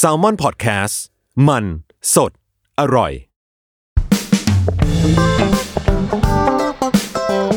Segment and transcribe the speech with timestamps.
[0.00, 0.96] Salmon Podcast
[1.48, 1.64] มัน
[2.14, 2.32] สด
[2.80, 3.12] อร่อย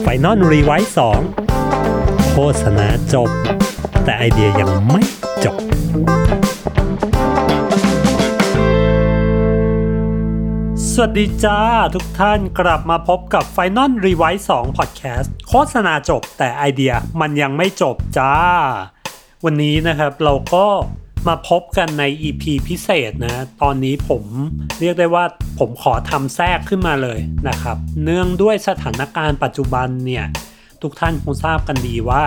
[0.01, 1.19] Final Revise สอง
[2.31, 3.29] โฆษณาจบ
[4.03, 5.03] แต่ไอเดียยังไม่
[5.43, 5.57] จบ
[10.91, 11.59] สวัสดีจ้า
[11.95, 18.33] ทุกท่านกลับมาพบกับ Final r e v i s e 2 Podcast โฆษณาจบแต่ไอเดียมันยังไม่จบจ้า
[19.43, 20.65] วันนี้นะครับเราก็
[21.27, 24.23] มาพบกันใน EP พิเศษนะ ตอนนี้ผม
[24.79, 25.25] เรียกได้ว่า
[25.59, 30.25] ผมขอทำแทรกขึ้นมาเลยนะครับ เนื่องด้วยสถานการณ์ปัจจุบันเนี่ย
[30.81, 32.23] ทุกท่านคงทราบกันดีว่า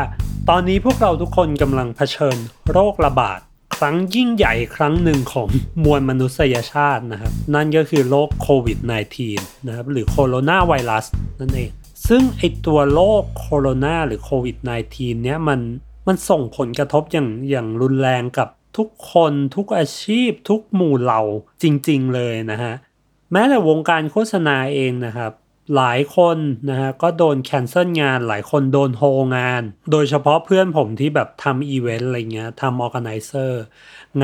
[0.49, 2.37] ตอนนี้พวกเราทุกคนกำลังเผชิญ
[2.71, 3.39] โรคระบาด
[3.77, 5.49] ครั้งยิ่งใหญ่ครั้งหนึ่งของ
[5.85, 8.79] มวลมนุษยชาตินะครับ นั่นก็คือโรคโควิด
[9.23, 11.07] -19 นะครับ หรือโคโรนาไวรัส
[11.41, 11.71] นั่นเอง
[12.09, 14.57] ซึ่งไอตัวโรคโคโรนาหรือโควิด
[14.91, 15.61] -19 เนี้ยมัน
[16.09, 21.23] มันส่งผลกระทบอย่างอย่างรุนแรงกับทุกคนทุกอาชีพ ทุกหมู่เหล่า
[21.63, 22.75] จริง ๆ เลยนะฮะ
[23.33, 25.33] แม้แต่วงการโฆษณาเองนะครับ
[25.77, 26.39] หลายคน
[26.71, 29.03] นะฮะก็โดน cancel งาน หลายคนโดนโฮ
[29.37, 33.63] งาน โดยเฉพาะเพื่อนผมที่แบบทำอีเวนต์อะไรเงี้ยทำ organizer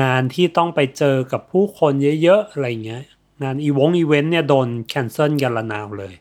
[0.01, 1.93] งานที่ต้องไปเจอกับผู้คน
[2.23, 3.03] เยอะ ๆ อะไรเงี้ย
[3.43, 6.13] งานอีวงอีเวนต์เนี่ยโดน cancel กันละนาวเลย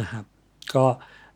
[0.00, 0.24] นะครับ
[0.74, 0.84] ก็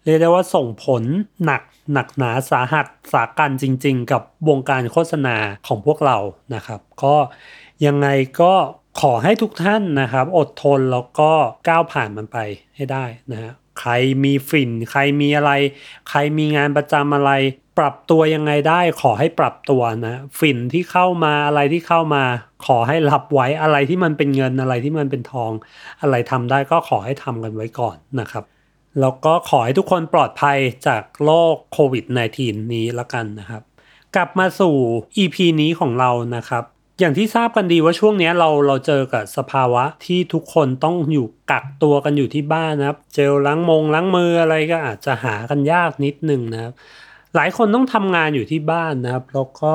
[0.06, 1.02] เรียกได้ว่าส่งผล
[1.44, 1.62] หนัก
[1.92, 6.18] หนักหนาสาหัสสากันจริง ๆ กับวงการโฆษณาของพวกเรา
[6.54, 7.16] นะครับ ก็
[7.86, 8.08] ยังไง
[8.40, 8.54] ก็
[9.00, 11.32] ขอให้ทุกท่านนะครับ อดทนแล้วก็
[11.68, 12.38] ก้าวผ่านมันไป
[12.76, 13.92] ให้ได้นะฮะใคร
[14.24, 15.52] มีฝิ่น ใครมีอะไร
[16.08, 17.32] ใครมีงานประจำอะไร
[17.78, 22.24] ปรับตัวยังไงได้ ขอให้ปรับตัวนะฝิ่นที่เข้ามาอะไรที่เข้ามา
[22.66, 25.52] ขอให้รับไว้อะไรที่มันเป็นเงินอะไรที่มันเป็นทอง
[26.02, 28.44] อะไรทำได้ก็ขอให้ทำกันไว้ก่อนนะครับ
[29.00, 32.04] แล้วก็ขอให้ทุกคนปลอดภัยจากโรคโควิด
[32.38, 33.62] -19 นี้ละกันนะครับ
[34.14, 34.74] กลับมาสู่
[35.22, 36.64] EP นี้ของเรานะครับ
[37.00, 46.72] อย่างที่ทราบกันดีว่าช่วงนี้เราเราเจอกับสภาวะที่ทุกคนต้องอยู่กักตัวกันอยู่ที่บ้านนะครับ เจลล้างมงล้างมืออะไรก็อาจจะหากันยากนิดนึงนะครับ
[47.34, 49.72] หลายคนต้องทำงานอยู่ที่บ้านนะครับ แล้วก็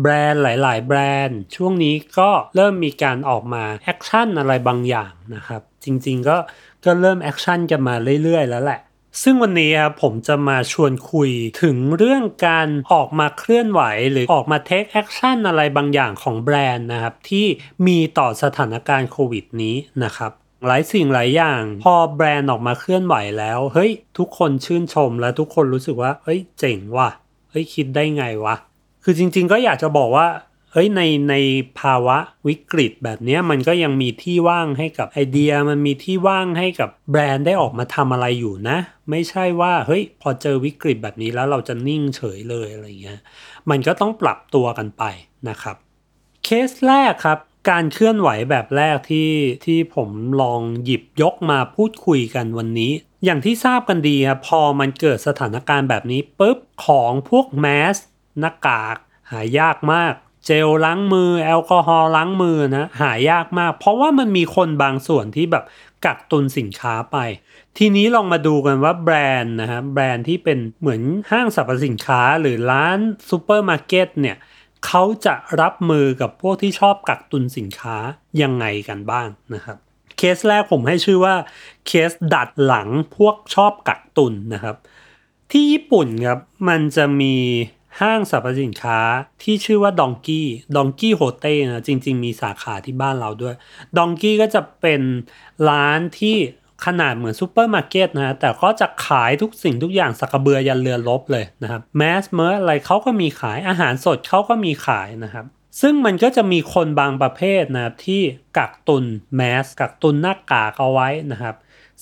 [0.00, 6.36] แบรนด์หลาย ๆ แบรนด์ ช่วงนี้ก็เริ่มมีการออกมา action อะไรบางอย่างนะครับ จริง ๆ ก็
[6.84, 8.80] ก็เริ่ม action กันมาเรื่อยๆ แล้วแหละ
[9.22, 11.30] ซึ่งวันนี้ครับผมจะมาชวนคุย
[11.62, 17.46] ถึงเรื่องการออกมาเคลื่อนไหวหรือออกมา take action อะไรบางอย่างของแบรนด์นะครับ ที่
[17.86, 20.32] มีต่อสถานการณ์โควิดนี้นะครับ
[20.66, 27.10] หลายสิ่งหลายอย่าง พอแบรนด์ออกมาเคลื่อนไหวแล้ว เฮ้ย ทุกคนชื่นชมและทุกคนรู้สึกว่า เฮ้ย เจ๋งว่ะ
[27.50, 28.56] เฮ้ย คิดได้ไงวะ
[29.04, 30.26] คือจริงๆก็อยากจะบอกว่า
[30.72, 31.34] เฮ้ยในใน
[31.80, 32.18] ภาวะ
[32.48, 38.78] วิกฤตแบบนี้มันก็ยังมีที่ว่างให้กับไอเดีย มันมีที่ว่างให้กับแบรนด์ได้ออกมาทำอะไรอยู่นะ
[39.10, 43.20] ไม่ใช่ว่าเฮ้ยพอเจอวิกฤตแบบนี้แล้วเราจะนิ่งเฉยเลยอะไรเงี้ย
[43.70, 45.04] มันก็ต้องปรับตัวกันไป
[45.48, 45.76] นะครับ
[46.44, 47.38] เคสแรกครับ
[47.70, 49.30] การเคลื่อนไหวแบบแรกที่
[49.64, 50.10] ที่ผม
[50.42, 52.92] ลองหยิบยกมาพูดคุยกันวันนี้
[53.24, 57.96] อย่างที่ทราบกันดีครับพอมันเกิดสถานการณ์แบบนี้ปุ๊บของพวกแมส
[58.40, 58.96] หน้ากาก
[59.30, 60.14] หายากมาก
[60.48, 65.64] เจลล้างมือ แอลกอฮอล์ล้างมือนะหายากมาก เพราะว่ามันมีคนบางส่วนที่แบบ
[66.04, 67.16] กักตุนสินค้าไป
[67.78, 72.98] ทีนี้ลองมาดูกันว่าแบรนด์นะฮะแบรนด์ที่เป็นเหมือนห้างสรรพสินค้าหรือร้าน
[73.28, 74.36] ซูเปอร์มาร์เก็ตเนี่ย
[74.86, 77.96] เขาจะรับมือกับพวกที่ชอบกักตุนสินค้า
[78.42, 79.76] ยังไงกันบ้างนะครับ
[80.16, 81.34] เคสแรกผมให้ชื่อว่า
[81.86, 84.76] เคสดัดหลังพวกชอบกักตุนนะครับ
[85.50, 87.34] ที่ญี่ปุ่นครับมันจะมี
[88.00, 89.00] ห้างสรรพสินค้า
[89.42, 93.54] ที่ชื่อว่าดองกี้ดองกี้โฮเต้นะจริง ๆ มีสาขาที่บ้านเราด้วย
[93.96, 95.00] ดองกี้ก็จะเป็น
[95.70, 96.36] ร้านที่
[96.86, 105.44] ขนาดเหมือนซูเปอร์มาร์เก็ตนะแต่ก็จะขายทุกสิ่งทุกอย่างสากกะเบือยันเรือรบเลยนะครับแมสเมอร์อะไรเขาก็มีขายอาหารสดเขาก็มีขายนะครับ
[105.80, 108.22] ซึ่งมันก็จะมีคนบางประเภทนะครับที่
[108.58, 109.04] กักตุน
[109.36, 111.54] แมสกักตุนหน้ากากเอาไว้นะครับ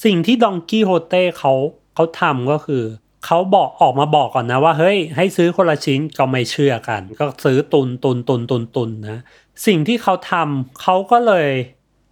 [0.04, 1.52] สิ่งที่ดองกี้โฮเต้เขา
[1.94, 2.82] เขาทำก็คือ
[3.24, 9.20] เขาบอกออกมาบอกก่อนนะว่าเฮ้ยให้ซื้อคนละชิ้นก็ไม่เชื่อกัน ก็ซื้อตุนตุนตุนตุนตุนนะ
[9.66, 11.48] สิ่งที่เขาทำเขาก็เลย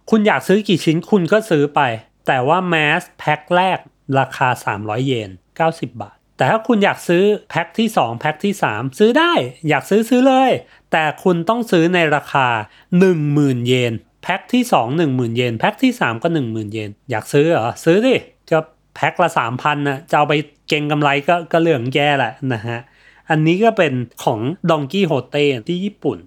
[0.09, 1.81] คุณอยากซื้อกี่ชิ้นคุณก็ซื้อไป
[2.27, 3.79] แต่ว่าแมสแพ็คแรก
[4.19, 4.47] ราคา
[4.77, 5.29] 300 เยน
[5.65, 9.33] 90 บาท แต่ถ้าคุณอยากซื้อแพ็คที่ 2 แพ็คที่ 3 ซื้อได้
[9.69, 10.51] อยากซื้อซื้อเลย
[10.91, 12.47] แต่คุณต้องซื้อในราคา
[13.07, 13.93] 10,000 เยน
[14.23, 18.15] แพ็คที่ 2 10,000 เยน แพ็คที่ 3 ก็ 10,000 เยน อยากซื้อเหรอ ซื้อดิ
[18.95, 20.33] แพ็คละ3,000นะจะเอาไป
[20.67, 22.79] เก็งกำไรก็ก็เรื่องแย่แหละนะฮะ
[23.29, 23.93] อันนี้ก็เป็น
[24.23, 24.39] ของ
[24.69, 26.17] ดองกี้โฮเต้ที่ญี่ปุ่น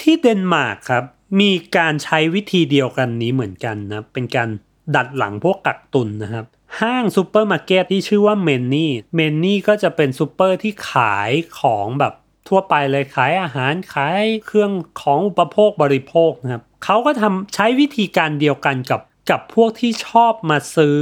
[0.00, 1.04] ที่เดนมาร์กครับ
[1.40, 4.48] มีการใช้วิธีเดียวกันนี้เหมือนกันนะเป็นการ
[4.94, 6.44] ดัดหลังพวกกักตุนนะครับ
[6.80, 11.30] ห้างซูเปอร์มาร์เก็ตที่ชื่อว่า Meny Meny ก็จะเป็นซูเปอร์ที่ขาย
[11.60, 12.14] ของแบบ
[12.48, 19.00] ทั่วไปเลยขายอาหารขายเครื่องของอุปโภคบริโภคนะครับเขาก็ทำใช้วิธีการเดียวกันกับ
[19.30, 21.00] กับพวกที่ชอบมาซื้อ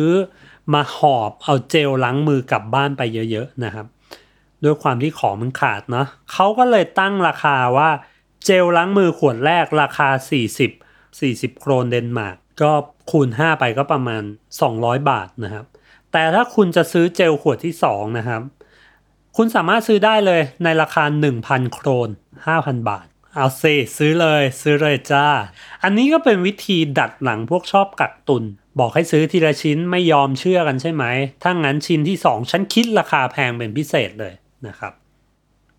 [0.75, 3.87] มาหอบเอาเจลล้างมือกลับบ้านไปเยอะๆนะครับ
[4.65, 7.91] ด้วยความที่ของมันขาดเนาะเขาก็เลยตั้งราคาว่า
[8.45, 10.09] เจลล้างมือขวดแรกราคา
[10.85, 12.73] 40 40 โครนเดนมาร์กก็
[13.11, 14.23] คูณ 5 ไปก็ประมาณ
[14.67, 15.65] 200 บาทนะครับ
[16.13, 18.43] แต่ถ้าคุณจะซื้อเจลขวดที่ 2 นะครับ
[19.37, 21.05] คุณสามารถซื้อได้เลยในราคา
[21.39, 22.09] 1,000 โครน
[22.49, 23.63] 5,000 บาท เอาเซ
[23.97, 25.27] ซื้อเลยซื้อเลยจ้า
[25.83, 28.45] อันนี้ก็เป็นวิธีดัดหลังพวกชอบกักตุน
[28.79, 31.05] บอกให้ซื้อทีละชิ้นไม่ยอมเชื่อกันใช่ไหม
[31.43, 34.35] ถ้างั้นชิ้นที่ 2 ฉันคิดราคาแพงเป็นพิเศษเลย
[34.69, 34.93] นะครับ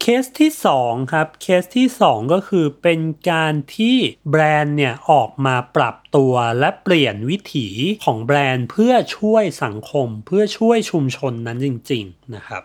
[0.01, 0.51] เคสที่
[0.81, 2.99] 2ครับ เคสที่ 2 ก็คือเป็น
[3.31, 3.97] การที่
[4.31, 7.67] แบรนด์เนี่ยออกมาปรับตัวและเปลี่ยนวิถี
[8.03, 12.63] ของแบรนด์เพื่อช่วยสังคมเพื่อช่วยชุมชนนั้นจริง ๆนะครับ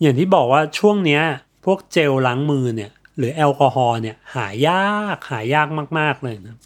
[0.00, 1.22] อย่างที่บอกว่าช่วงเนี้ย
[1.64, 5.68] พวกเจลล้างมือเนี่ยหรือแอลกอฮอล์เนี่ยหายากหายาก
[5.98, 6.56] มาก ๆ เลยนะ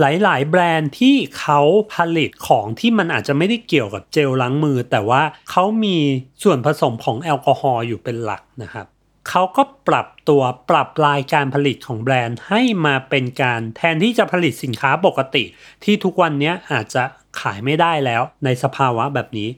[0.00, 1.60] หลาย ๆ แบรนด์ที่เขา
[1.94, 5.96] ผลิตของที่มันอาจจะไม่ได้เกี่ยวกับเจลล้างมือ แต่ว่าเขามี
[6.42, 8.86] ส่วนผสมของแอลกอฮอล์อยู่เป็นหลักนะครับ
[9.28, 15.44] เขาก็ปรับตัวปรับลายการผลิตของแบรนด์ให้มาเป็นการแทนที่จะผลิตสินค้าปกติ
[15.84, 17.02] ที่ทุกวันนี้อาจจะ
[17.40, 19.48] ขายไม่ได้แล้วในสภาวะแบบนี้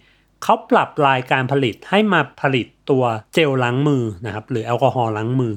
[0.43, 5.55] เขาปรับลายการผลิตให้มาผลิตตัวเจลล้างมือนะครับหรือแอลกอฮอล์ล้างมือ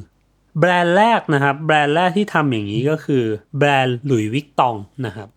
[0.59, 3.23] แบรนด์แรกนะครับ แบรนด์แรกที่ทำอย่างนี้ก็คือ
[3.57, 4.75] แบรนด์ Louis Vuitton
[5.05, 5.29] นะครับ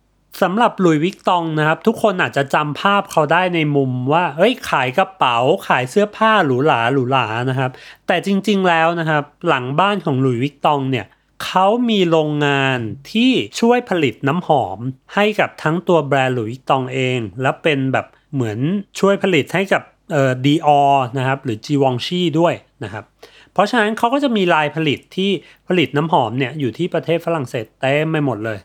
[0.43, 5.39] สำหรับ Louis Vuitton นะครับ ทุกคนอาจจะจำภาพเขาได้ในมุมว่าเอ้ยขายกระเป๋า
[5.69, 7.71] ขายเสื้อผ้าหรูหราหรูหรานะครับ
[8.07, 11.07] แต่จริงๆแล้วนะครับ หลังบ้านของ Louis Vuitton เนี่ย
[11.45, 12.79] เขามีโรงงาน
[13.13, 14.79] ที่ช่วยผลิตน้ำหอม
[15.15, 18.59] ให้กับทั้งตัวแบรนด์ Louis Vuitton เอง และเป็นแบบเหมือน
[19.01, 19.83] ช่วยผลิตให้กับ
[20.13, 20.81] เอ่อ Dior
[21.19, 23.05] นะครับ หรือ Givenchy ด้วยนะครับ
[23.55, 25.31] เพราะฉะนั้นเขาก็จะมีลายผลิตที่
[25.69, 28.59] ผลิตน้ำหอมเนี่ยอยู่ที่ประเทศฝรั่งเศสเต็มไปหมดเลย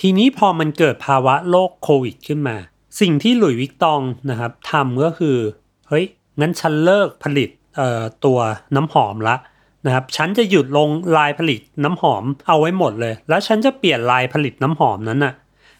[0.00, 2.56] ทีนี้พอมันเกิดภาวะโรคโควิดขึ้นมา
[3.00, 4.00] สิ่งที่หลุยวิกตอง
[4.30, 5.36] นะครับทำก็คือ
[5.88, 6.04] เฮ้ย
[6.40, 7.48] งั้นฉันเลิกผลิต
[8.24, 8.38] ตัว
[8.76, 9.36] น้ำหอมละ
[9.86, 15.34] นะครับ ฉันจะหยุดลงลายผลิตน้ำหอมเอาไว้หมดเลย แล้วฉันจะเปลี่ยนลายผลิตน้ำหอมนั้นน่ะ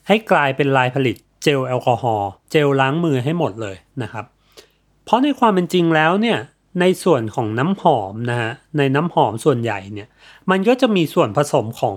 [0.07, 4.25] ให้กลายเป็นลายผลิตเจลแอลกอฮอล์เจลล้างมือให้หมดเลยนะครับ
[5.05, 6.39] เพราะในความเป็นจริงแล้วเนี่ย
[6.81, 10.09] ในส่วนของน้ำหอมนะฮะในน้ำหอมส่วนใหญ่เนี่ย
[10.51, 11.97] มันก็จะมีส่วนผสมของ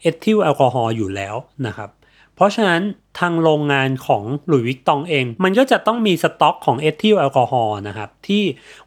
[0.00, 1.34] เอทิลแอลกอฮอล์อยู่แล้ว
[1.66, 1.90] นะครับ
[2.34, 2.82] เพราะฉะนั้น
[3.18, 8.42] ทางโรงงานของ Louis Vuitton เอง มันก็จะต้องมีสต็อกของเอทิลแอลกอฮอล์นะครับที่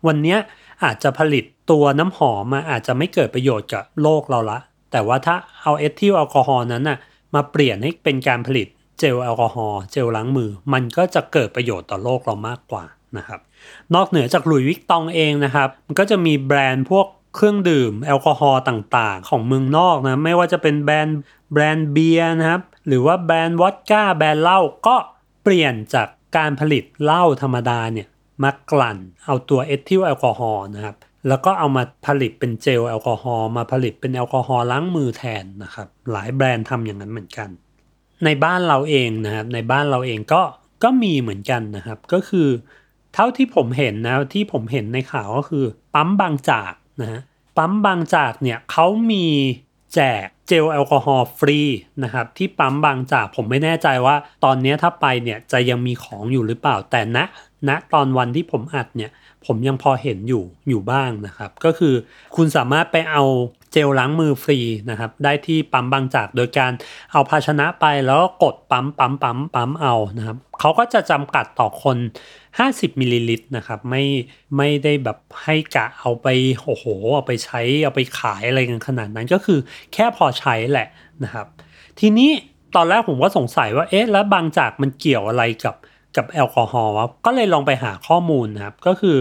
[0.07, 0.38] วันนี้
[0.83, 4.59] อาจจะผลิตตัวน้ำหอมมาอาจจะไม่เกิดประโยชน์กับโลกเราละ
[4.91, 6.97] แต่ว่าถ้าเอาเอทิลแอลกอฮอล์นั้นน่ะ
[7.36, 8.68] มาเปลี่ยนให้เป็นการผลิต
[9.00, 12.83] เจลแอลกอฮอล์เจลล้างมือ มันก็จะเกิดประโยชน์ต่อโลกเรามากกว่า
[13.18, 13.39] นะครับ
[13.95, 21.19] นอกเหนือจาก Louis Vuitton เองนะครับ มันก็จะมีแบรนด์พวกเครื่องดื่มแอลกอฮอล์ต่างๆ ของเมืองนอกนะ ไม่ว่าจะเป็นแบรนด์
[21.54, 24.95] แบรนด์เบียร์นะครับ หรือว่าแบรนด์วอดก้าแบรนด์เหล้าก็
[25.44, 26.07] เปลี่ยนจาก
[26.38, 28.07] การผลิตเหล้าธรรมดาเนี่ย
[28.44, 30.95] มากลั่นเอาตัวเอทิลแอลกอฮอล์นะครับ
[31.27, 37.50] แล้วก็เอามาผลิตเป็นเจลแอลกอฮอล์มาผลิตเป็นแอลกอฮอล์ล้างมือแทนนะครับ หลายแบรนด์ทำอย่างนั้นเหมือนกัน
[38.25, 40.42] ในบ้านเราเองนะครับในบ้านเราเองก็
[40.83, 42.50] ก็มีเหมือนกันนะครับ ก็คือ
[43.13, 47.21] เท่าที่ผมเห็นนะที่ผมเห็นในข่าวก็คือ ปั๊มบางจากนะฮะ
[47.57, 49.25] ปั๊มบางจากเนี่ยเขามี
[49.95, 51.60] แจกเจลแอลกอฮอล์ฟรี
[52.04, 57.17] นะครับที่ปั๊มบางจากผมไม่แน่ใจว่า ตอนนี้ถ้าไปเนี่ยจะยังมีของอยู่หรือเปล่าแต่ณ
[57.70, 59.12] ณตอนวันที่ผมอัดเนี่ย
[59.46, 61.93] ผมยังพอเห็นอยู่อยู่บ้างนะครับ ก็คือ
[62.36, 63.24] คุณสามารถไปเอา
[63.72, 66.72] เจลล้างมือฟรีนะครับ ได้ที่ปั๊มบางจากโดยการ
[67.12, 71.98] เอาภาชนะไปแล้วก็กดปั๊มปั๊มปั๊มปั๊มเอานะครับเขาก็จะจำกัดต่อคน
[72.62, 74.03] 50มิลลิลิตรนะครับไม่
[74.57, 76.27] ไม่ได้แบบให้กะเอาไป
[76.63, 79.60] โอ้โหเอาไปใช้เอาไปขายอะไรกันขนาดนั้นก็คือ
[79.93, 80.88] แค่พอใช้แหละ
[81.24, 81.48] นะครับ
[82.00, 82.29] ทีนี้
[82.75, 85.75] ตอนแรกผมก็สงสัยว่าเอ๊ะแล้วบางจากมันเกี่ยวอะไรกับ
[86.15, 89.17] กับแอลกอฮอล์วะก็เลยลองไปหาข้อมูลนะครับ ก็คือ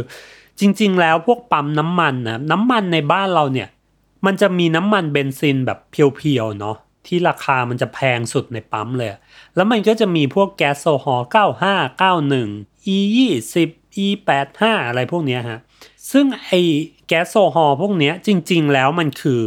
[0.60, 3.68] จริง ๆ แล้วพวกปั๊มน้ำมันนะน้ำมันในบ้านเราเนี่ย
[4.26, 9.08] มันจะมีน้ำมันเบนซินแบบเพียวๆเนาะที่ราคามันจะแพงสุดในปั๊มเลย
[9.54, 12.98] แล้วมันก็จะมีพวกแก๊สโซฮอล์95 91 E
[13.50, 14.06] 20 E
[14.48, 15.58] 85อะไรพวกเนี้ยฮะ
[16.10, 16.50] ซึ่งไอ้
[17.08, 19.42] แก๊สโซฮอล์พวกเนี้ยจริง ๆ แล้วมันคือ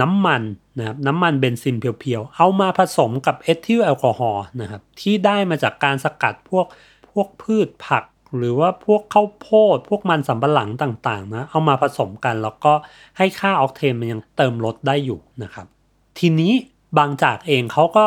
[0.00, 0.42] น้ำมัน
[0.78, 6.66] นะครับน้ำมันเบนซินเพียวๆ เอามาผสมกับเอทิลแอลกอฮอล์นะครับที่ได้มาจากการสกัดพวก
[7.10, 8.04] พวกพืชผัก
[8.36, 12.72] หรือว่าพวกข้าวโพด พวกมันสำปะหลังต่างๆนะเอามาผสมกันแล้วก็
[13.18, 15.66] ให้ค่าออกเทนมันยังเติมรถได้อยู่นะครับ
[16.18, 16.52] ทีนี้
[16.98, 18.06] บางจากเองเขาก็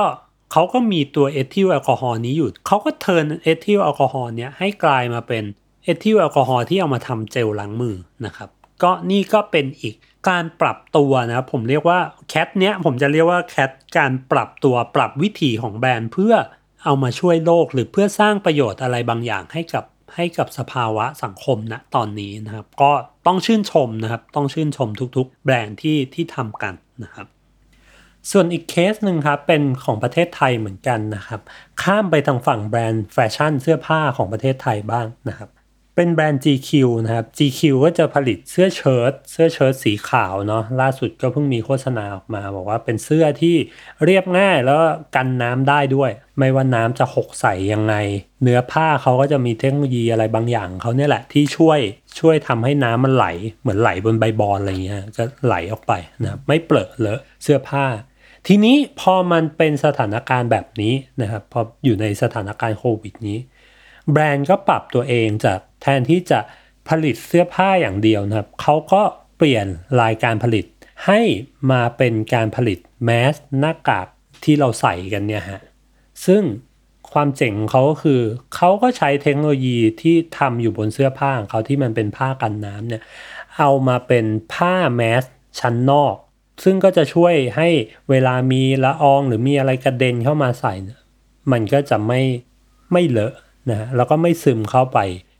[0.51, 5.43] เขาก็มีตัวเอทิลแอลกอฮอล์นี้อยู่ เขาก็ turn เอทิลแอลกอฮอล์เนี้ยให้กลายมาเป็น
[5.84, 8.50] เอทิลแอลกอฮอล์ที่เอามาทำเจลล้างมือนะครับ
[8.84, 9.96] ก็นี่ก็เป็นอีก
[10.29, 16.34] การปรับตัวนะครับผมเรียกว่า cat เนี้ยผมจะเรียกว่า cat การปรับตัวปรับวิถีของแบรนด์เพื่อ
[16.84, 22.91] เอามาช่วยโลกหรือเพื่อสร้างประโยชน์อะไรบางอย่างให้กับให้กับสภาวะสังคมณตอนนี้นะครับ ก็
[23.27, 27.27] ต้องชื่นชมนะครับ ต้องชื่นชมทุกๆ แบรนด์ที่ที่ทำกันนะครับ
[28.31, 31.41] ส่วนอีกเคสหนึ่งครับ เป็นของประเทศไทยเหมือนกันนะครับ
[31.81, 35.49] ข้ามไปทางฝั่งแบรนด์แฟชั่นเสื้อผ้าของประเทศไทยบ้างนะครับ
[35.95, 36.69] เป็นแบรนด์ GQ
[37.05, 43.55] นะครับ GQ ก็จะผลิตเสื้อเชิ้ตเสื้อเชิ้ตสีขาวเนาะล่าสุดก็เพิ่งมีโฆษณาออกมา บอกว่าเป็นเสื้อที่
[44.05, 44.79] เรียบง่ายแล้ว
[45.15, 47.95] กันน้ำได้ด้วย ไม่ว่าน้ำจะหกใส่ยังไง
[48.43, 51.79] เนื้อผ้าเขาก็จะมีเทคโนโลยีอะไรบางอย่างเขาเนี่ยแหละที่ช่วย
[52.19, 53.27] ช่วยทำให้น้ำมันไหล
[53.61, 57.85] เหมือนไหลบนใบบอลอะไรเงี้ยก็ไหลออกไปนะไม่เปลอะเลอะเสื้อผ้า
[58.48, 63.38] ทีนี้พอมันเป็นสถานการณ์แบบนี้นะครับพออยู่ในสถานการณ์โควิดนี้
[64.12, 66.39] แบรนด์ก็ปรับตัวเองจากแทนที่จะ
[66.89, 69.01] ผลิตเสื้อผ้าอย่างเดียวนะครับเขาก็
[69.38, 69.65] เปลี่ยน
[70.01, 70.65] รายการผลิต
[71.05, 71.21] ให้
[71.71, 74.07] มาเป็นการผลิตแมสหน้ากาก
[74.43, 75.62] ที่เราใส่กันเนี่ยฮะ
[76.25, 76.43] ซึ่ง
[77.12, 78.21] ความเจ๋งของเขาก็คือ
[78.55, 83.01] เขาก็ใช้เทคโนโลยีที่ทำอยู่บนเสื้อผ้าของเขาที่มันเป็นผ้ากันน้ำเนี่ย
[83.57, 85.24] เอามาเป็นผ้าแมส
[85.60, 86.15] ชั้นนอก
[86.63, 87.70] ซึ่งก็จะช่วยให้
[88.10, 90.74] เวลามีละอองหรือมีอะไรกระเด็นเข้ามาใส่
[91.51, 92.22] มันก็จะไม่
[92.94, 93.34] ไม่เลอะ
[93.70, 95.00] นะแล้วก็ไม่ซึมเข้าไป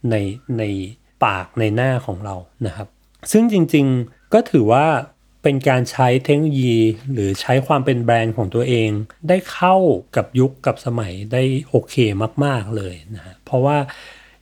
[0.10, 0.16] ใน
[0.58, 0.64] ใน
[1.26, 2.36] ปากในหน้าของเรา
[2.66, 2.88] นะครับ
[3.32, 4.86] ซึ่งจริงๆก็ถือว่า
[5.44, 6.78] เป็นการใช้เทคโนโลยี
[7.14, 8.90] หรือใช้ความเป็นแบรนด์ของตัวเอง
[9.30, 9.76] ได้เข้า
[10.16, 11.96] กับยุคกับสมัยได้โอเค
[12.46, 13.78] มากๆเลยนะฮะเพราะว่า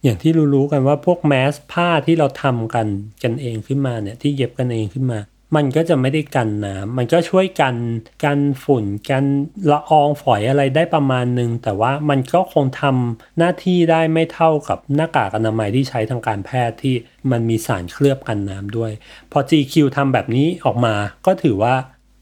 [0.03, 2.87] อย่างที่รู้ๆกันว่าพวกแมสผ้าที่เราทำกัน
[3.23, 5.19] กันเองขึ้นมาเนี่ยที่เย็บกันเองขึ้นมา
[5.55, 7.75] มันก็จะไม่ได้กันน้ำมันก็ช่วยกัน
[8.23, 9.23] กันฝุ่นกัน
[9.71, 16.95] ละอองฝอยอะไรได้ประมาณนึง แต่ว่ามันก็คงทำหน้าที่ได้ไม่เท่ากับหน้ากากอนามัยที่ใช้ทางการแพทย์ที่
[17.31, 18.91] มันมีสารเคลือบกันน้ำด้วย
[19.31, 21.73] พอ GQ ทำแบบนี้ออกมาก็ถือว่า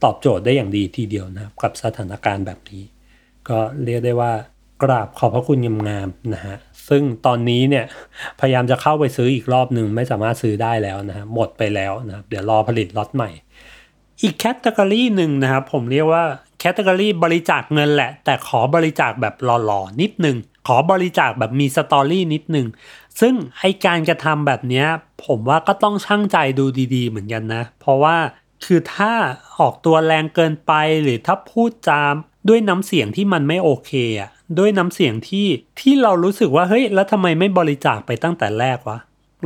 [0.04, 2.82] ตอบโจทย์ได้อย่างดีทีเดียวนะครับกับสถานการณ์แบบนี้
[3.48, 4.32] ก็เรียกได้ว่า
[4.82, 5.58] กราบขอบพระคุณ
[5.88, 6.56] งามๆนะฮะ
[6.90, 7.84] ซึ่งตอนนี้เนี่ย
[8.40, 13.30] พยายามจะเข้าไปซื้ออีกรอบหนึ่งไม่สามารถซื้อได้แล้วนะหมดไปแล้วนะครับเดี๋ยวรอผลิตล็อตใหม่
[14.22, 16.24] อีกแคตตากรีหนึ่งนะครับผมเรียกว่า
[16.58, 22.66] แคตตากรีบริจาคเงินแหละ แต่ขอบริจาคแบบหล่อๆนิดนึง ขอบริจาคแบบมีสตอรี่นิดนึง
[23.20, 24.84] ซึ่งไอการกระทำแบบนี้
[25.24, 26.64] ผมว่าก็ต้องช่างใจดู
[26.94, 28.16] ดีๆ เหมือนกันนะ เพราะว่า
[28.64, 29.12] คือถ้า
[29.58, 32.14] ออกตัวแรงเกินไปหรือถ้าพูดจาม
[32.48, 35.46] ด้วยน้ำเสียงที่มันไม่โอเคอะ ด้วยน้ำเสียงที่
[35.80, 38.98] ที่เรารู้สึกว่าเฮ้ยแล้วทำไมไม่บริจาคไปตั้งแต่แรกวะ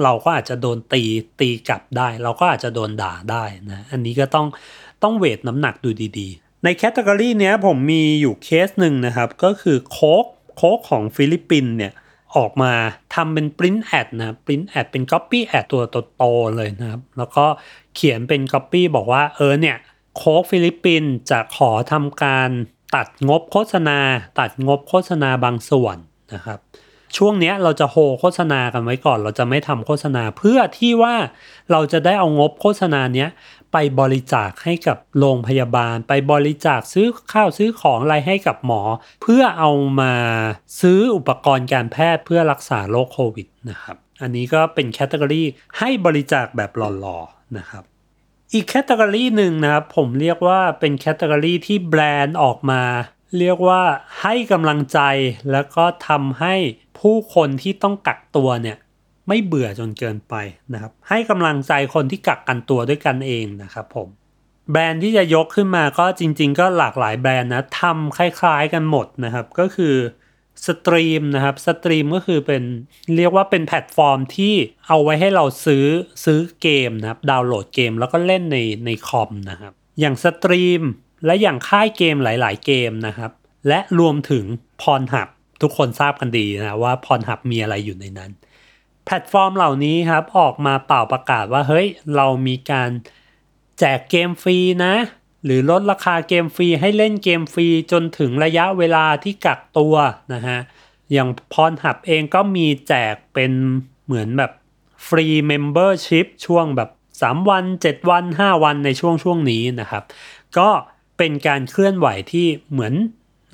[0.05, 1.03] เราก็อาจจะโดนตี
[1.41, 4.47] ตีกลับได้ เราก็อาจจะโดนด่าได้นะ อันนี้ก็ต้อง
[5.03, 11.93] ต้อง weight น้ำหนักดูดีๆ ใน category เนี้ยผมมีอยู่เคสหนึ่งนะครับ ก็คือ Coke Coke ของฟิลิปปินส์เนี่ย
[12.37, 12.73] ออกมา
[13.15, 15.83] ทำเป็น print ad นะ print ad เป็น copy ad ตัว
[16.17, 17.45] โตๆเลยนะครับ แล้วก็
[17.95, 19.77] เขียนเป็นก๊อปปี้บอกว่าเออเนี่ย
[20.17, 22.51] Coke ฟิลิปปินส์จะขอทำการ
[22.95, 23.99] ตัดงบโฆษณา
[24.41, 25.97] ตัดงบโฆษณาบางส่วน
[26.35, 26.59] นะครับ
[27.17, 31.15] ช่วงนี้เราจะโฮโฆษณากันไว้ก่อน เราจะไม่ทำโฆษณาเพื่อที่ว่า
[31.71, 33.29] เราจะได้เอางบโฆษณาเนี้ย
[33.73, 38.83] ไปบริจาคให้กับโรงพยาบาล ไปบริจาคซื้อข้าวซื้อของอะไรให้กับหมอ
[39.23, 39.71] เพื่อเอา
[40.01, 40.15] มา
[40.81, 45.43] ซื้ออุปกรณ์การแพทย์เพื่อรักษาโรคโควิดนะครับ อันนี้ก็เป็น category
[45.79, 47.85] ให้บริจาคแบบหล่อๆนะครับ
[48.55, 52.83] อีก category หนึ่งนะครับผมเรียกว่าเป็น category ที่แบรนด์ออกมา
[53.39, 53.83] เรียกว่า
[54.21, 54.99] ให้กำลังใจ
[55.53, 56.55] แล้วก็ทำให้
[57.01, 58.77] ผู้คนที่ต้องกักตัวเนี่ย
[59.29, 60.35] ไม่เบื่อจนเกินไป
[60.73, 64.09] นะครับให้กำลังใจคนที่กักกันตัวด้วยกันเองนะครับผม
[64.71, 69.95] แบรนด์ที่จะยกขึ้นมาก็จริง ๆ ก็หลากหลายแบรนด์นะทำคล้าย ๆ กันหมดนะครับ ก็คือ
[70.67, 72.63] Steam นะครับ Steam ก็คือเป็น
[73.17, 74.55] เรียกว่าเป็นแพลตฟอร์มที่
[74.87, 75.87] เอาไว้ให้เราซื้อ
[76.25, 80.83] ซื้อเกมนะครับดาวน์โหลดเกมแล้วก็เล่นในในคอมนะครับอย่าง Steam
[81.27, 83.31] และอย่างค่ายเกมหลาย ๆ เกมนะครับ
[83.69, 84.45] และรวมถึง
[84.83, 85.29] Pornhub
[85.63, 88.31] ทุกคนทราบกันดีนะว่า Pornhub มีอะไรอยู่ในนั้น
[89.05, 92.91] แพลตฟอร์มเหล่านี้ครับออกมาป่าวประกาศว่าเฮ้ยเรามีการ
[93.79, 94.95] แจกเกมฟรีนะ
[95.45, 99.95] หรือลดราคาเกมฟรีให้เล่นเกมฟรีจนถึงระยะเวลาที่กักตัว
[100.35, 100.59] นะฮะ
[101.13, 103.53] อย่าง Pornhub เองก็มีแจกเป็น
[104.07, 104.53] เหมือนแบบ
[105.09, 110.03] ฟรี membership ช่วงแบบ 3 วัน 7 วัน 5 วันในช่วงช่วงนี้นะครับ
[110.59, 110.69] ก็
[111.19, 112.95] เป็นการเคลื่อนไหวที่เหมือน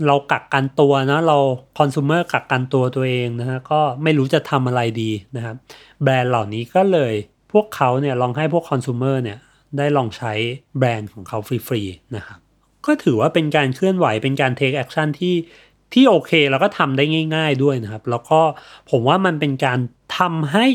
[0.07, 1.39] เรากักกันตัวนะเรา
[1.79, 5.57] คอน sumer กักกันตัวตัวเองนะฮะก็ไม่รู้จะทำอะไรดีนะครับ
[6.03, 7.15] แบรนด์เหล่านี้ก็เลย
[7.53, 9.39] พวกเขาเนี่ยลองให้พวก consumer เนี่ย
[9.77, 10.33] ได้ลองใช้
[10.79, 12.39] แบรนด์ของเขาฟรีๆนะครับ
[12.87, 15.37] ก็ถือว่าเป็นการเคลื่อนไหวเป็นการ take action ที่
[15.93, 18.41] ที่โอเคแล้วก็ทำได้ง่าย ๆด้วยนะครับ แล้วก็
[18.91, 19.79] ผมว่ามันเป็นการ
[20.19, 20.67] ทำให้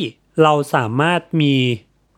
[0.44, 1.56] เราสามารถมี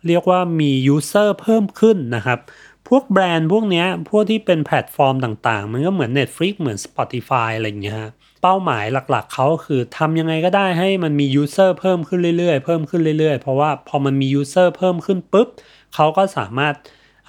[0.08, 2.40] เรียกว่ามี user เพิ่มขึ้นนะครับ
[2.88, 15.48] พวกแบรนด์พวกนี้พวกที่เป็นแพลตฟอร์มต่างๆ มันก็เหมือน Netflix เหมือน Spotify อะไรอย่างเงี้ยฮะเป้าหมายหลักๆ เขาคือทำยังไงก็ได้ให้มันมี user เพิ่มขึ้นเรื่อยๆ เพิ่มขึ้นเรื่อยๆ เพราะว่าพอมันมี user เพิ่มขึ้นปุ๊บ
[15.96, 16.74] เขาก็สามารถ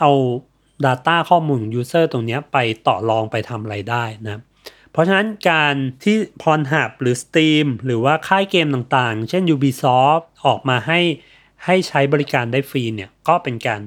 [0.00, 0.11] เอา
[0.85, 4.42] Data ข้อมูลของ User ตรงนี้ไปต่อรองไปทำอะไรได้นะ
[4.92, 11.00] เพราะฉะนั้นการที่ Pornhub หรือ Steam หรือว่าค่ายเกมต่างๆ เช่น Ubisoft ออกมาให้
[11.64, 13.80] ให้ใช้บริการได้ฟรีเนี่ยก็เป็นการ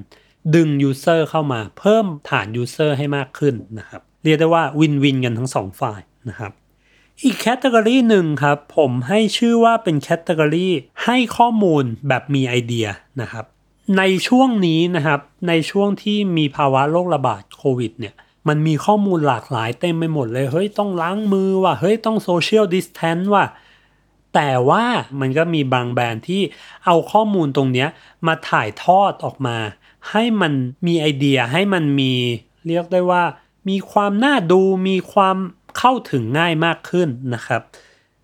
[0.54, 6.52] ดึง User เข้ามาเพิ่มฐาน User ให้มากขึ้นนะครับเรียกได้ว่า win-win กันทั้งสองฝ่ายนะครับ
[7.24, 10.68] อีก category หนึ่งครับ ผมให้ชื่อว่าเป็น category
[11.04, 12.86] ให้ข้อมูลแบบมีไอเดีย
[13.20, 13.44] นะครับ
[13.98, 18.14] ในช่วงนี้นะครับในช่วงที่มีภาวะโรคระบาดโควิดเนี่ย
[18.48, 23.46] มันมีข้อมูลหลากหลายเต็มไปหมดเลยเฮ้ยต้องล้างมือว่ะเฮ้ยต้อง social distance ว่ะ
[24.34, 24.84] แต่ว่า
[25.20, 26.42] มันก็มีบางแบรนด์ที่
[26.84, 27.88] เอาข้อมูลตรงเนี้ย
[28.26, 29.56] มาถ่ายทอดออกมา
[30.10, 30.52] ให้มัน
[30.86, 32.12] มีไอเดียให้มันมี
[32.66, 33.22] เรียกได้ว่า
[33.68, 35.36] มีความน่าดูมีความ
[35.78, 37.62] เข้าถึงง่ายมากขึ้นนะครับ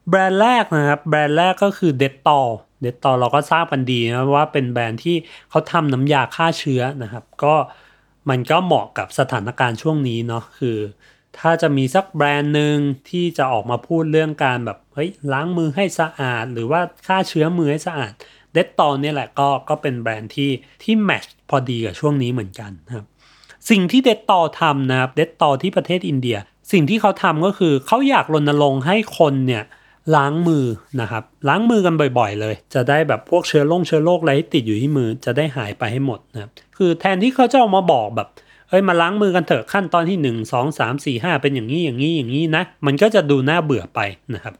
[0.09, 2.41] แบรนด์แรกนะครับ แบรนด์แรกก็คือเดตตอ
[2.83, 5.17] เดตตอเราก็ทราบกันดีนะว่าเป็นแบรนด์ที่
[5.51, 7.55] เขาทำน้ำยาฆ่าเชื้อนะครับ ก็
[8.31, 10.79] มันก็เหมาะกับสถานการณ์ช่วงนี้เนาะคือ
[11.39, 12.77] ถ้าจะมีสักแบรนด์หนึ่ง
[13.11, 18.13] ที่จะออกมาพูดเรื่องการแบบเฮ้ยล้างมือให้สะอาด หรือว่าฆ่าเชื้อมือให้สะอาด
[18.53, 20.51] เดตตอเนี่ยแหละก็ก็เป็นแบรนด์ที่
[20.83, 23.07] ที่แมชพอดีกับช่วงนี้เหมือนกันครับ
[23.71, 26.37] สิ่งที่เดตตอทำนะครับเดตตอที่ประเทศอินเดีย
[26.73, 29.65] สิ่งที่เขาทำก็คือเขาอยากรณรงค์ให้คนเนี่ย
[30.15, 30.65] ล้างมือ
[31.01, 38.29] นะครับ ล้างมือกันบ่อยๆ เลย จะได้แบบพวกเชื้อโรคเชื้อโรคอะไรที่ติดอยู่ที่มือจะได้หายไปให้หมดนะครับคือแทนที่เขาจะออกมาบอกแบบ
[38.69, 44.01] เอ้ยมาล้างมือกันเถอะขั้นตอนที่ 1 2 3 4 5 เป็นอย่างนี้อย่างนี้อย่างนี้นะ มันก็จะดูน่าเบื่อไป
[44.35, 44.55] นะครับ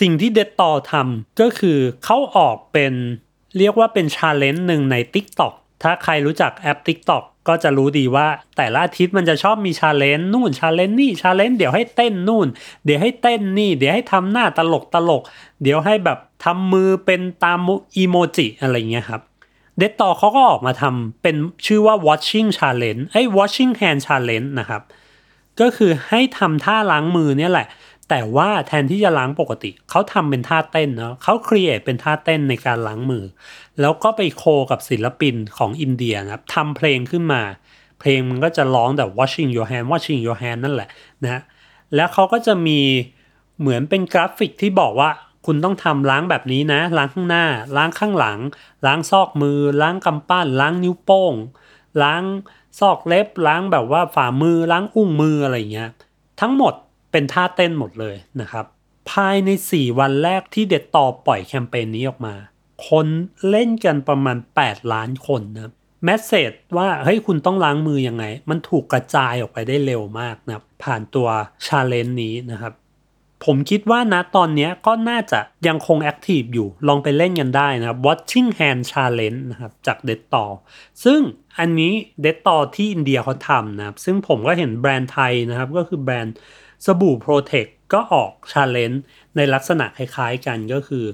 [0.00, 2.92] สิ่งที่ Dettol ทำก็คือเขาออกเป็น
[3.58, 5.52] เรียกว่าเป็น challenge หนึ่งใน TikTok
[5.82, 12.46] ถ้าใครรู้จักแอป TikTok ก็จะรู้ดีว่าแต่ละอาทิตย์มันจะชอบมี challenge นู่น challenge นี่ challenge เดี๋ยวให้เต้นนู่น
[12.84, 15.22] เดี๋ยวให้เต้นนี่ เดี๋ยวให้ทำหน้าตลกตลก
[15.62, 17.58] เดี๋ยวให้แบบทำมือเป็นตาม
[17.96, 19.22] อีโมจิอะไรเงี้ยครับ
[19.78, 24.82] เดตต่อเขาก็ออกมาทำเป็นชื่อว่า watching challenge ไอ้ watching hand challenge นะครับ
[25.60, 27.66] ก็คือให้ทำท่าล้างมือเนี่ยแหละ
[28.10, 33.24] แต่ว่าแทนที่จะล้างปกติ เขาทำเป็นท่าเต้นเนาะเขาครีเอทเป็นท่าเต้นในการล้างมือ
[33.80, 37.42] แล้วก็ไปโคกับศิลปินของอินเดียนะครับทำเพลงขึ้นมา
[38.00, 40.88] เพลงมันก็จะร้องแต่ washing your hand washing your hand นั่นแหละ
[41.24, 41.40] นะ
[41.94, 42.80] แล้วเขาก็จะมี
[43.60, 45.10] เหมือนเป็นกราฟิกที่บอกว่า
[45.46, 48.38] คุณต้องทำล้างแบบนี้นะ ล้างข้างหน้า ล้างข้างหลัง
[48.86, 51.34] ล้างซอกมือ ล้างกำปั้น ล้างนิ้วโป้ง
[52.02, 52.22] ล้าง
[52.80, 55.90] ซอกเล็บ ล้างแบบว่าฝ่ามือ ล้างอุ้งมืออะไรเงี้ย
[56.40, 56.74] ทั้งหมด
[57.14, 58.64] เป็นท่าเต้นหมดเลยนะครับ
[59.10, 62.34] ภายใน 4 วันแรกที่เด็ดต่อปล่อยแคมเปญนี้ออกมา
[62.88, 63.06] คน
[63.48, 65.72] เล่นกันประมาณ 8 ล้านคนนะ
[66.04, 71.28] แมสเซจว่าเฮ้ยคุณต้องล้างมือยังไง มันถูกกระจายออกไปได้เร็วมากนะผ่านตัว
[71.66, 72.72] challenge นี้นะครับ
[73.44, 80.44] ผมคิดว่านะตอนนี้ก็น่าจะยังคง active อยู่ลองไปเล่นกันได้นะครับ Washing Hand Challenge นะครับจากเดตต่อ
[81.04, 81.20] ซึ่ง
[81.58, 86.34] อันนี้เดตต่อที่อินเดียเขาทำนะครับ ซึ่งผมก็เห็นแบรนด์ไทยนะครับ ก็คือแบรนด์
[86.84, 88.98] สบู่ Protex ก็ออก Challenge
[89.36, 91.04] ในลักษณะคล้าย ๆ กันก็คือ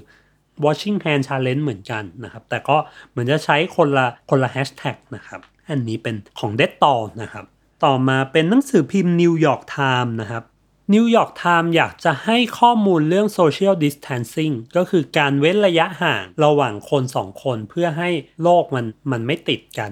[0.63, 2.77] Washing Hand Challenge เหมือนกันนะครับ แต่ก็
[3.09, 7.45] เหมือนจะใช้คนละคนละแฮชแท็กนะครับ อันนี้เป็นของ Dettol นะครับ
[7.85, 10.43] ต่อมาเป็นหนังสือพิมพ์ New York Times นะครับ
[10.93, 18.09] New York Times อยากจะให้ข้อมูลเรื่อง Social Distancing ก็คือการเว้นระยะห่างระหว่างคนสองคนเพื่อให้
[18.43, 19.91] โรคมันมันไม่ติดกัน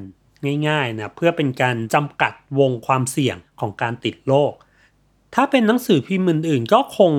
[0.68, 4.54] ง่ายๆนะเพื่อเป็นการจำกัดวงความเสี่ยงของการติดโรค
[5.36, 7.13] ถ้าเป็นหนังสือพิมพ์อื่นๆ ก็คง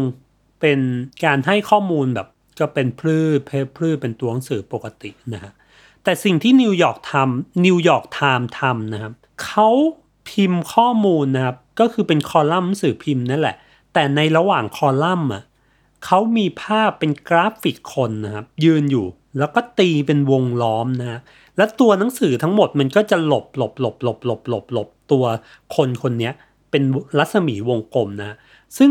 [0.61, 0.81] เป็น
[1.25, 2.29] การให้ข้อมูลแบบ
[2.61, 5.53] ก็เป็นพรืดเป็นพรืดเป็นตัวหนังสือปกตินะฮะ
[6.05, 9.12] แต่สิ่งที่ New York ทำ New York Times ทำนะครับ
[9.44, 9.68] เขา
[10.31, 13.57] พิมพ์ข้อมูลนะครับ ก็คือเป็นคอลัมน์หนังสือพิมพ์นั่นแหละ
[13.94, 15.42] แต่ในระหว่างคอลัมน์อะ
[16.05, 19.07] เขามีภาพเป็นกราฟิกคนนะครับ ยืนอยู่
[19.38, 21.20] แล้วก็ตีเป็นวงล้อมนะฮะ
[21.57, 25.25] แล้วตัวหนังสือทั้งหมดมันก็จะหลบหลบหลบหลบหลบหลบหลบตัว
[25.77, 26.31] คนคนนี้
[26.70, 26.83] เป็น
[27.18, 28.37] รัศมีวงกลมนะ
[28.78, 28.90] ซึ่ง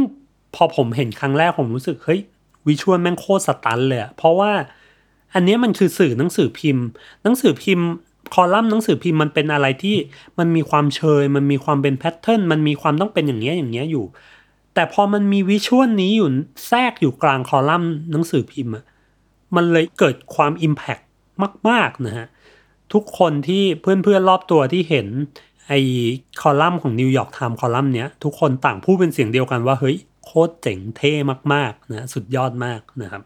[0.55, 2.21] พอผมเห็นครั้งแรกผมรู้สึกเฮ้ย
[2.67, 4.51] วิชวลแม่งโคตรสตันเลยเพราะว่า
[5.33, 6.85] อันนี้มันคือสื่อหนังสือพิมพ์
[7.23, 7.87] หนังสือพิมพ์
[8.33, 9.95] คอลัมน์หนังสือพิมพ์มันเป็นอะไรที่
[10.39, 14.05] มันมีความเชย มันมีความเป็นแพทเทิร์นมันมีความต้องเป็นอย่างเงี้ยอย่างเงี้ยอยู่
[14.73, 16.29] แต่พอมันมีวิชวลนี้อยู่
[16.67, 18.85] แทรกอยู่กลางคอลัมน์หนังสือพิมพ์อะ
[19.55, 20.97] มันเลยเกิดความอิมแพก
[21.69, 22.27] มาก ๆ นะฮะ
[22.93, 25.07] ทุกคนที่เพื่อนๆรอบตัวที่เห็น
[25.69, 25.73] ไอ้
[26.41, 31.13] คอลัมน์ของ New York Times คอลัมน์เนี้ยทุกคนต่างพูดเป็นเสียงเดียวกันว่าเฮ้ยโคตรเจ๋งเท่
[31.53, 33.23] มากๆนะสุดยอดมากนะครับ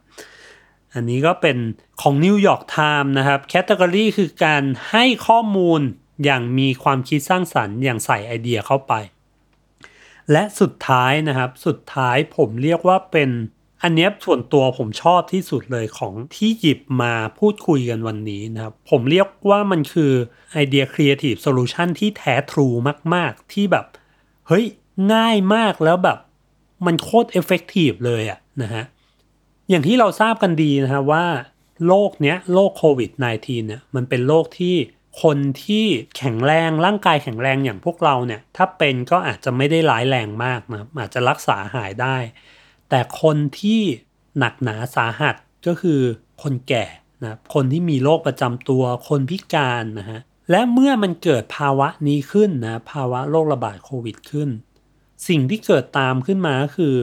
[0.94, 1.58] อันนี้ก็เป็น
[2.02, 5.82] ของ New York Times นะครับ category คือการให้ข้อมูล
[6.24, 8.94] อย่างมีความคิดสร้างสรรค์อย่างใส่ไอเดียเข้าไป
[10.32, 13.30] และสุดท้ายนะครับ สุดท้ายผมเรียกว่าเป็น
[13.84, 20.12] อันนี้ส่วนตัวผมชอบที่สุดเลยของที่หยิบมาพูดคุยกันวันนี้นะครับ ผมเรียกว่ามันคือ
[20.52, 22.68] ไอเดีย Creative Solution ที่แท้ true
[23.14, 23.86] มาก ๆ ที่แบบ
[24.48, 24.66] เฮ้ย
[25.14, 26.18] ง่ายมากแล้วแบบ
[26.86, 28.84] มันโคตร effective เลยอะนะฮะ
[29.70, 31.26] อย่างที่เราทราบกันดีนะครับว่า
[31.88, 34.76] โรคเนี้ยโรคโควิด -19 เนี่ยมันเป็นโรคที่
[35.24, 35.86] คนที่
[36.18, 42.18] แข็งแรงร่างกายแข็งแรงอย่างพวกเราเนี่ย ถ้าเป็นก็อาจจะไม่ได้ร้ายแรงมากนะอาจจะรักษาหายได้
[42.96, 43.82] แต่คนที่
[44.40, 45.36] หนักหนาสาหัส
[45.68, 46.02] ก็คือ
[46.42, 46.86] คนแก่
[47.24, 50.20] นะคนที่มีโรคประจำตัวคนพิการนะฮะ
[50.52, 54.50] และเมื่อมันเกิดภาวะนี้ขึ้นนะภาวะโรคระบาดโควิดขึ้น
[55.28, 56.96] สิ่งที่เกิดตามขึ้นมาคือ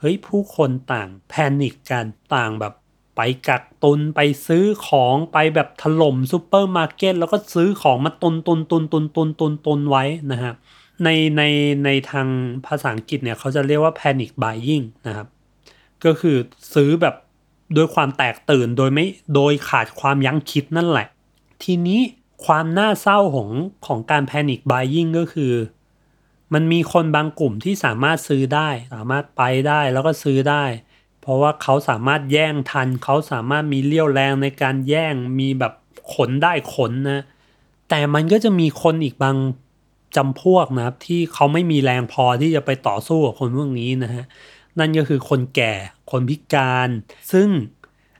[0.00, 2.74] เฮ้ยผู้คนต่าง panic กันต่างแบบ
[3.16, 10.52] ไปกักตุนไปซื้อของไปแบบถล่มซูเปอร์มาร์เก็ตแล้วก็ซื้อของมาตุนตุนตุนตุนตุนตุนตุนไว้นะฮะ
[11.02, 11.42] ในใน
[11.84, 12.28] ในทาง
[12.66, 15.28] ภาษาอังกฤษเนี่ยเขาจะเรียกว่า panic buying นะครับ
[16.04, 16.36] ก็คือ
[16.74, 17.14] ซื้อแบบ
[17.74, 21.06] โดยความแตกตื่นโดยไม่โดยขาดความยั้งคิดนั่นแหละ
[21.62, 22.00] ทีนี้
[22.46, 23.50] ความน่าเศร้าของ
[23.86, 25.52] ของการ panic buying ก็คือ
[26.54, 30.64] มันมีคนบางกลุ่มที่สามารถซื้อได้ สามารถไปได้แล้วก็ซื้อได้
[31.20, 35.72] เพราะว่าเขาสามารถแย่งทัน เขาสามารถมีเลี้ยวแรงในการแย่งมีแบบ
[36.14, 37.24] ขนได้ขนนะ
[37.88, 39.36] แต่มันก็จะมีคนอีกบาง
[40.16, 44.24] จำพวกนะครับที่เขาไม่มีแรงพอที่จะไปต่อสู้กับคนพวกนี้นะฮะ
[44.78, 45.74] นั่นก็คือคนแก่
[46.10, 46.88] คนพิการ
[47.32, 47.48] ซึ่ง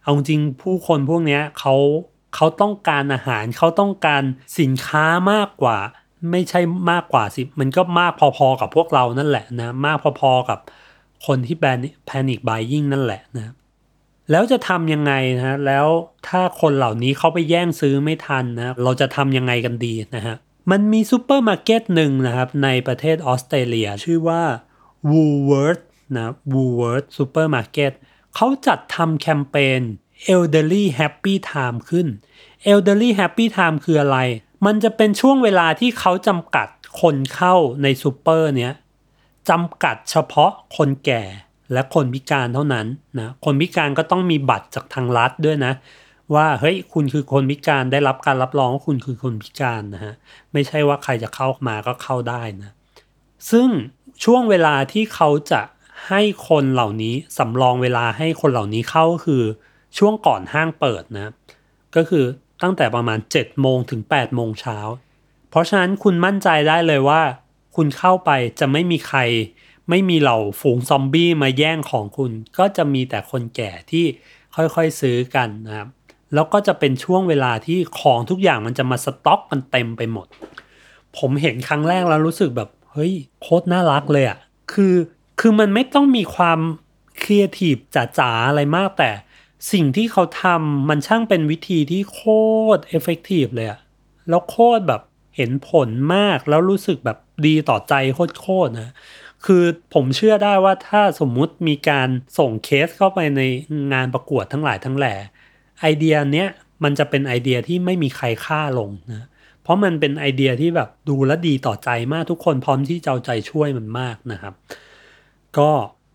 [0.02, 1.74] เอาจริงผู้คนพวกนี้เขา
[2.34, 4.22] เขาต้องการอาหารเขาต้องการ
[4.60, 5.78] สินค้ามากกว่า
[6.30, 10.58] ไม่ใช่มากกว่าสิ มันก็มากพอๆกับพวกเรานั่นแหละนะมากพอๆกับ
[11.26, 13.52] คนที่แบนแพนิคบายยิ่งนั่นแหละนะ
[14.30, 15.86] แล้วจะทำยังไงนะแล้ว
[16.28, 20.36] ถ้าคนเหล่านี้เขาไปแย่งซื้อไม่ทันนะเราจะทำยังไงกันดีนะฮะ
[20.70, 24.42] มันมีซูเปอร์มาร์เก็ตหนึ่งนะครับ ในประเทศออสเตรเลีย ชื่อว่า
[25.10, 25.84] Woolworth
[26.16, 27.92] นะ Woolworth Supermarket
[28.34, 29.80] เขาจัดทำแคมเปญ
[30.34, 32.06] Elderly Happy Time ขึ้น
[32.72, 34.18] Elderly Happy Time คืออะไร
[34.66, 36.68] มันจะเป็นช่วงเวลาที่เขาจำกัด
[37.00, 38.72] คนเข้าในซูเปอร์เนี้ย
[39.50, 41.22] จำกัดเฉพาะคนแก่
[41.72, 42.86] และคนพิการเท่านั้น
[43.18, 45.72] นะ คนพิการก็ต้องมีบัตรจากทางรัฐด้วยนะ
[46.34, 50.14] ว่าเฮ้ยคุณคือคนพิการได้รับการรับรองว่าคุณคือคนพิการนะฮะ
[50.52, 52.70] ไม่ใช่ว่าใครจะเข้ามาก็เข้าได้นะ
[53.50, 53.68] ซึ่ง
[54.24, 55.62] ช่วงเวลาที่เขาจะ
[56.08, 59.42] ให้คนเหล่านี้สำรองเวลาให้คนเหล่านี้เข้าคือ
[59.98, 61.32] ช่วงก่อนห้างเปิดนะ
[61.96, 62.24] ก็คือ
[62.62, 64.78] ตั้งแต่ประมาณ7โมงถึง8โมงเช้า
[65.50, 67.22] เพราะฉะนั้นคุณมั่นใจได้เลยว่า
[67.76, 69.20] คุณเข้าไปจะไม่มีใคร
[69.90, 74.04] ไม่มีเหล่าฝูงซอมบี้มาแย่งของคุณ ก็จะมีแต่คนแก่ที่
[74.54, 75.88] ค่อยๆซื้อกันนะครับ
[76.34, 80.26] แล้วก็จะเป็นช่วงเวลาที่ของทุกอย่างมันจะมาสต็อกมันเต็มไปหมด
[81.18, 84.38] ผมเห็นครั้งแรกแล้วรู้สึกแบบ เฮ้ยโคตรน่ารักเลยอะ่ะ
[84.72, 84.94] คือ
[85.40, 86.58] คือมันไม่ต้องมีความ
[87.22, 87.76] ครีเอทีฟ
[88.18, 89.10] จ๋าๆอะไรมากแต่
[89.72, 92.20] สิ่งที่เขาทำมันช่างเป็นวิธีที่โค
[92.76, 93.80] ตร effective เลยอะ
[94.28, 95.02] แล้วโคตรแบบ
[95.36, 97.94] เห็นผลมากแล้วรู้สึกแบบดีต่อใจ
[98.40, 98.92] โคตรๆนะ
[99.44, 103.42] คือผมเชื่อได้ว่าถ้าสมมุติมีการส่งเคสเข้าไปใน
[103.92, 105.14] งานประกวดทั้งหลายทั้งแหล่
[105.80, 106.48] ไอเดียเนี้ย
[106.84, 109.26] มันจะเป็นไอเดียที่ไม่มีใครฆ่าลงนะ
[109.62, 114.54] เพราะมันเป็นไอเดียที่แบบดูและดีต่อใจมากทุกคนพร้อมที่จะเอาใจช่วยมันมากนะครับ
[115.58, 115.70] ก็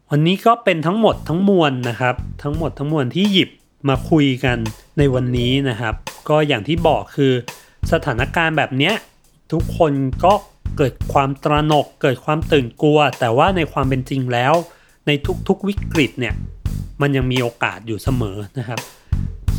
[0.10, 3.50] วันนี้ก็เป็นทั้งหมดทั้งมวลนะครับ ทั้งหมดทั้งมวลที่หยิบ
[3.89, 4.58] มาคุยกัน
[4.98, 5.95] ในวันนี้นะครับ
[6.30, 7.34] ก็อย่างที่บอกคือ
[7.91, 8.93] สถานการณ์แบบเนี้ย
[9.52, 9.91] ทุกคน
[10.24, 10.34] ก็
[10.78, 14.54] เกิดความตระหนกเกิดความตื่นกลัว แต่ว่าในความเป็นจริงแล้ว
[15.08, 15.12] ใน
[15.48, 16.34] ทุกๆวิกฤตเนี่ย
[17.02, 18.80] มันยังมีโอกาสอยู่เสมอนะครับ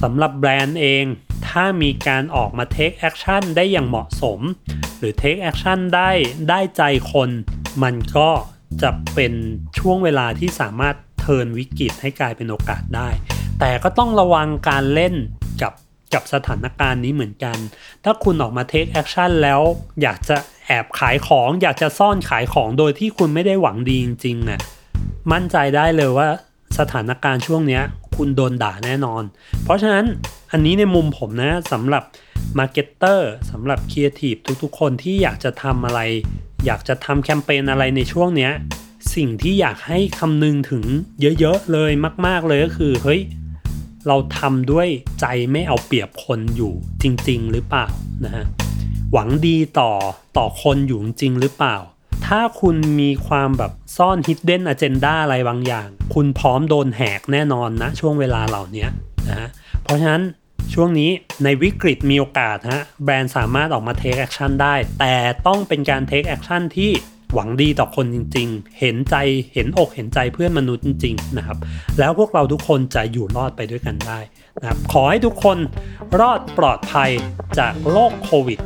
[0.03, 1.05] สำหรับแบรนด์เอง
[1.49, 4.41] ถ้ามีการออกมา take action ได้อย่างเหมาะสม
[4.99, 6.11] หรือ take action ได้
[6.49, 6.83] ได้ใจ
[7.13, 7.31] คน
[7.83, 8.31] มันก็
[8.83, 9.33] จะเป็น
[9.79, 13.09] ช่วงเวลาที่สามารถ turn วิกฤตให้กลายเป็นโอกาสได้
[13.61, 15.15] แต่ก็ต้องระวังการเล่น
[15.63, 15.73] กับ
[16.15, 17.59] กับสถานการณ์นี้เหมือนกัน
[18.05, 19.61] ถ้าคุณออกมา take action แล้ว
[20.03, 20.37] อยากจะ
[20.67, 24.61] แอบขายของ อยากจะซ่อนขายของโดยที่คุณไม่ได้หวังดีจริงๆนะ่ะ
[25.33, 26.29] มั่นใจได้เลยว่า
[26.79, 27.81] สถานการณ์ช่วงนี้
[28.21, 29.23] คุณโดนด่าแน่นอน
[29.65, 30.05] เพราะฉะนั้น
[30.53, 32.03] อันนี้ในมุมผมนะสำหรับ
[32.59, 36.01] marketer สำหรับครีเอทีฟทุกๆ คนที่อยากจะทำอะไร
[36.67, 38.51] อยากจะทำแคมเปญอะไรในช่วงนี้
[39.15, 40.85] สิ่งที่อยากให้คำนึงถึง
[41.41, 41.93] เยอะๆเลย
[42.27, 43.21] มาก ๆเลยก็คือเฮ้ย
[44.07, 44.89] เราทำด้วย
[45.21, 47.87] ใจไม่เอาเปรียบคนอยู่จริง ๆ หรือเปล่า
[48.25, 48.45] นะฮะ
[49.13, 49.91] หวังดีต่อ
[50.37, 51.77] ต่อคนอยู่จริงหรือเปล่า
[52.35, 58.91] ถ้าคุณมีความแบบซ่อน hidden agenda อะไรบางอย่าง คุณพร้อมโดนแหกแน่นอนนะช่วงเวลาเหล่านี้น
[59.29, 59.49] นะฮะ
[59.83, 60.23] เพราะฉะนั้น
[60.75, 61.11] ช่วงนี้
[61.45, 65.15] ในวิกฤตมีโอกาสฮะแบรนด์สามารถออกมา take action ได้ แต่
[65.47, 66.93] ต้องเป็นการ take action ที่
[67.35, 69.15] หวังดีต่อคนจริง ๆ เห็นใจ
[69.55, 71.59] เห็นอกเห็นใจเพื่อนมนุษย์จริงๆนะครับ
[71.99, 74.19] แล้วพวกเราทุกคนจะอยู่รอดไปด้วยกันได้
[74.61, 75.59] นะครับขอให้ทุกคน
[76.21, 77.11] รอดปลอดภัย
[77.59, 78.59] จากโรคโควิด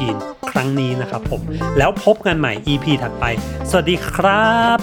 [0.00, 1.40] -19 ครั้งนี้นะครับผม
[1.78, 3.24] แล้วพบกันใหม่ EP ถัดไป
[3.70, 4.78] สวัสดีครับ